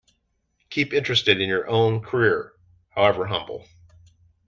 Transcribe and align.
Keep 0.71 0.93
interested 0.95 1.39
in 1.39 1.47
your 1.47 1.67
own 1.69 2.01
career, 2.01 2.53
however 2.95 3.27
humble 3.27 3.67